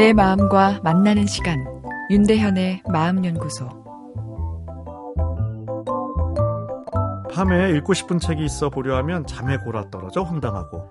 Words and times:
내 0.00 0.14
마음과 0.14 0.80
만나는 0.82 1.26
시간 1.26 1.62
윤대현의 2.08 2.84
마음연구소 2.90 3.68
밤에 7.30 7.76
읽고 7.76 7.92
싶은 7.92 8.18
책이 8.18 8.42
있어 8.42 8.70
보려 8.70 8.96
하면 8.96 9.26
잠에 9.26 9.58
골아 9.58 9.90
떨어져 9.90 10.22
황당하고 10.22 10.90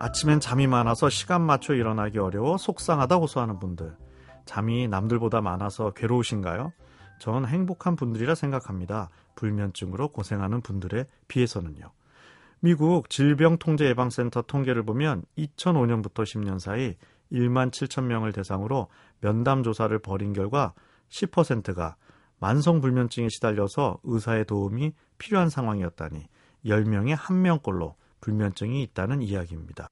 아침엔 0.00 0.40
잠이 0.40 0.66
많아서 0.66 1.08
시간 1.08 1.42
맞춰 1.42 1.72
일어나기 1.72 2.18
어려워 2.18 2.56
속상하다 2.56 3.14
호소하는 3.14 3.60
분들 3.60 3.96
잠이 4.44 4.88
남들보다 4.88 5.40
많아서 5.40 5.92
괴로우신가요? 5.92 6.72
전 7.20 7.46
행복한 7.46 7.94
분들이라 7.94 8.34
생각합니다. 8.34 9.08
불면증으로 9.36 10.08
고생하는 10.08 10.62
분들에 10.62 11.04
비해서는요. 11.28 11.92
미국 12.58 13.08
질병통제예방센터 13.08 14.42
통계를 14.42 14.82
보면 14.82 15.22
2005년부터 15.38 16.24
10년 16.24 16.58
사이 16.58 16.96
1만 17.32 17.70
7천 17.70 18.04
명을 18.04 18.32
대상으로 18.32 18.88
면담 19.20 19.62
조사를 19.62 19.96
벌인 19.98 20.32
결과 20.32 20.72
10%가 21.08 21.96
만성 22.38 22.80
불면증에 22.80 23.28
시달려서 23.28 23.98
의사의 24.04 24.44
도움이 24.44 24.92
필요한 25.18 25.50
상황이었다니 25.50 26.28
10명에 26.64 27.16
1명꼴로 27.16 27.94
불면증이 28.20 28.82
있다는 28.82 29.22
이야기입니다. 29.22 29.88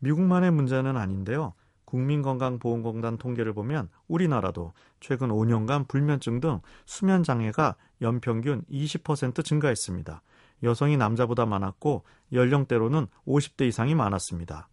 미국만의 0.00 0.52
문제는 0.52 0.96
아닌데요. 0.96 1.54
국민건강보험공단 1.84 3.16
통계를 3.16 3.54
보면 3.54 3.88
우리나라도 4.08 4.72
최근 5.00 5.30
5년간 5.30 5.88
불면증 5.88 6.40
등 6.40 6.60
수면 6.84 7.22
장애가 7.22 7.76
연평균 8.02 8.62
20% 8.70 9.44
증가했습니다. 9.44 10.22
여성이 10.64 10.96
남자보다 10.96 11.46
많았고 11.46 12.04
연령대로는 12.32 13.06
50대 13.26 13.66
이상이 13.66 13.94
많았습니다. 13.94 14.68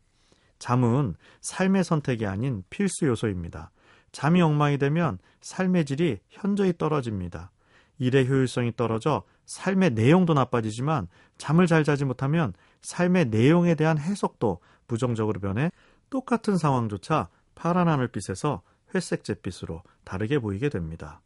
잠은 0.60 1.16
삶의 1.42 1.84
선택이 1.84 2.26
아닌 2.26 2.64
필수 2.70 3.06
요소입니다. 3.06 3.72
잠이 4.12 4.42
엉망이 4.42 4.78
되면 4.78 5.20
삶의 5.42 5.86
질이 5.86 6.20
현저히 6.30 6.74
떨어집니다. 6.78 7.52
일의 7.98 8.28
효율성이 8.28 8.76
떨어져 8.76 9.24
삶의 9.46 9.92
내용도 9.92 10.34
나빠지지만 10.34 11.08
잠을 11.38 11.68
잘 11.68 11.84
자지 11.84 12.06
못하면 12.06 12.54
삶의 12.82 13.26
내용에 13.26 13.76
대한 13.76 13.98
해석도 13.98 14.60
부정적으로 14.88 15.40
변해 15.40 15.72
똑같은 16.10 16.58
상황조차 16.58 17.30
파란 17.56 17.88
하늘빛에서 17.88 18.62
회색 18.94 19.24
잿빛으로 19.24 19.84
다르게 20.04 20.40
보이게 20.40 20.70
됩니다. 20.70 21.22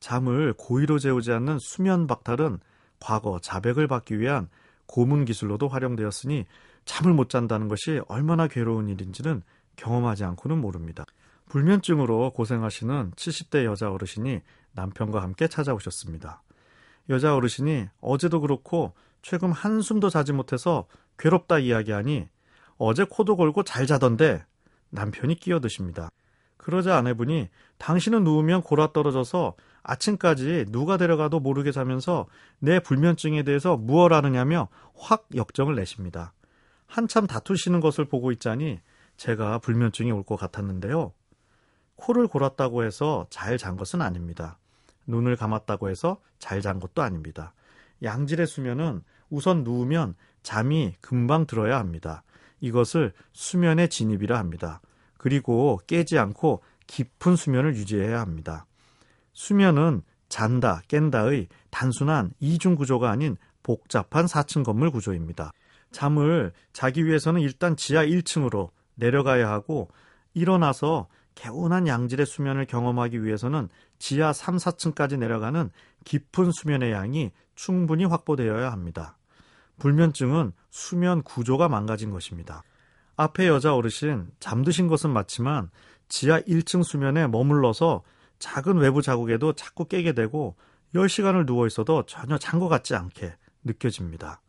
잠을 0.00 0.54
고의로 0.56 0.98
재우지 0.98 1.32
않는 1.32 1.58
수면 1.60 2.06
박탈은 2.06 2.60
과거 3.00 3.38
자백을 3.40 3.86
받기 3.86 4.18
위한 4.18 4.48
고문 4.86 5.24
기술로도 5.24 5.68
활용되었으니 5.68 6.46
잠을 6.88 7.12
못 7.12 7.28
잔다는 7.28 7.68
것이 7.68 8.00
얼마나 8.08 8.48
괴로운 8.48 8.88
일인지는 8.88 9.42
경험하지 9.76 10.24
않고는 10.24 10.58
모릅니다. 10.58 11.04
불면증으로 11.50 12.32
고생하시는 12.32 13.12
70대 13.14 13.64
여자 13.64 13.92
어르신이 13.92 14.40
남편과 14.72 15.22
함께 15.22 15.48
찾아오셨습니다. 15.48 16.42
여자 17.10 17.36
어르신이 17.36 17.88
어제도 18.00 18.40
그렇고 18.40 18.94
최근 19.20 19.52
한숨도 19.52 20.08
자지 20.08 20.32
못해서 20.32 20.86
괴롭다 21.18 21.58
이야기하니 21.58 22.28
어제 22.78 23.04
코도 23.04 23.36
골고 23.36 23.64
잘 23.64 23.86
자던데 23.86 24.44
남편이 24.88 25.34
끼어드십니다. 25.36 26.08
그러자 26.56 26.96
아내분이 26.96 27.50
당신은 27.76 28.24
누우면 28.24 28.62
골아 28.62 28.92
떨어져서 28.94 29.56
아침까지 29.82 30.66
누가 30.70 30.96
데려가도 30.96 31.38
모르게 31.38 31.70
자면서 31.70 32.26
내 32.58 32.80
불면증에 32.80 33.42
대해서 33.42 33.76
무얼 33.76 34.14
하느냐며 34.14 34.68
확 34.96 35.28
역정을 35.34 35.74
내십니다. 35.76 36.32
한참 36.88 37.26
다투시는 37.26 37.80
것을 37.80 38.06
보고 38.06 38.32
있자니 38.32 38.80
제가 39.16 39.58
불면증이 39.58 40.10
올 40.10 40.24
것 40.24 40.36
같았는데요. 40.36 41.12
코를 41.96 42.26
골았다고 42.28 42.84
해서 42.84 43.26
잘 43.30 43.58
잔 43.58 43.76
것은 43.76 44.02
아닙니다. 44.02 44.58
눈을 45.06 45.36
감았다고 45.36 45.90
해서 45.90 46.20
잘 46.38 46.62
잔 46.62 46.80
것도 46.80 47.02
아닙니다. 47.02 47.52
양질의 48.02 48.46
수면은 48.46 49.02
우선 49.30 49.64
누우면 49.64 50.14
잠이 50.42 50.94
금방 51.00 51.46
들어야 51.46 51.78
합니다. 51.78 52.22
이것을 52.60 53.12
수면의 53.32 53.88
진입이라 53.90 54.38
합니다. 54.38 54.80
그리고 55.18 55.80
깨지 55.86 56.18
않고 56.18 56.62
깊은 56.86 57.36
수면을 57.36 57.74
유지해야 57.76 58.20
합니다. 58.20 58.66
수면은 59.32 60.02
잔다, 60.28 60.82
깬다의 60.88 61.48
단순한 61.70 62.32
이중 62.40 62.76
구조가 62.76 63.10
아닌 63.10 63.36
복잡한 63.62 64.26
4층 64.26 64.64
건물 64.64 64.90
구조입니다. 64.90 65.52
잠을 65.90 66.52
자기 66.72 67.06
위해서는 67.06 67.40
일단 67.40 67.76
지하 67.76 68.04
1층으로 68.04 68.70
내려가야 68.94 69.48
하고 69.48 69.88
일어나서 70.34 71.08
개운한 71.34 71.86
양질의 71.86 72.26
수면을 72.26 72.66
경험하기 72.66 73.24
위해서는 73.24 73.68
지하 73.98 74.32
3, 74.32 74.56
4층까지 74.56 75.18
내려가는 75.18 75.70
깊은 76.04 76.50
수면의 76.52 76.92
양이 76.92 77.30
충분히 77.54 78.04
확보되어야 78.04 78.72
합니다. 78.72 79.16
불면증은 79.78 80.52
수면 80.70 81.22
구조가 81.22 81.68
망가진 81.68 82.10
것입니다. 82.10 82.62
앞에 83.16 83.48
여자 83.48 83.74
어르신 83.74 84.28
잠드신 84.40 84.88
것은 84.88 85.10
맞지만 85.10 85.70
지하 86.08 86.40
1층 86.40 86.82
수면에 86.82 87.26
머물러서 87.28 88.02
작은 88.38 88.76
외부 88.78 89.02
자국에도 89.02 89.52
자꾸 89.52 89.86
깨게 89.86 90.12
되고 90.12 90.56
10시간을 90.94 91.46
누워 91.46 91.66
있어도 91.66 92.04
전혀 92.06 92.38
잔 92.38 92.58
것 92.58 92.68
같지 92.68 92.94
않게 92.94 93.34
느껴집니다. 93.64 94.40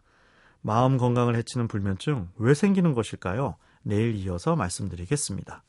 마음 0.62 0.98
건강을 0.98 1.36
해치는 1.36 1.68
불면증 1.68 2.30
왜 2.38 2.54
생기는 2.54 2.94
것일까요? 2.94 3.56
내일 3.84 4.16
이어서 4.16 4.56
말씀드리겠습니다. 4.56 5.64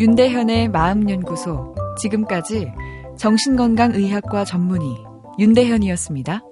윤대현의 0.00 0.68
마음연구소 0.68 1.74
지금까지 1.98 2.72
정신건강의학과 3.18 4.44
전문의 4.44 4.96
윤대현이었습니다. 5.38 6.42